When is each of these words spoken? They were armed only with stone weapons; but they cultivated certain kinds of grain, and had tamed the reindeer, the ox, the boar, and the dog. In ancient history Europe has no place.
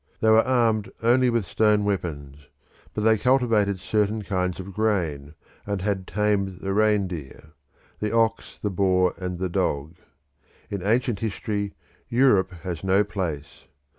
They 0.19 0.31
were 0.31 0.41
armed 0.41 0.91
only 1.03 1.29
with 1.29 1.45
stone 1.45 1.85
weapons; 1.85 2.47
but 2.95 3.03
they 3.03 3.19
cultivated 3.19 3.79
certain 3.79 4.23
kinds 4.23 4.59
of 4.59 4.73
grain, 4.73 5.35
and 5.63 5.79
had 5.83 6.07
tamed 6.07 6.59
the 6.61 6.73
reindeer, 6.73 7.51
the 7.99 8.11
ox, 8.11 8.57
the 8.59 8.71
boar, 8.71 9.13
and 9.19 9.37
the 9.37 9.47
dog. 9.47 9.93
In 10.71 10.81
ancient 10.81 11.19
history 11.19 11.75
Europe 12.09 12.49
has 12.63 12.83
no 12.83 13.03
place. 13.03 13.65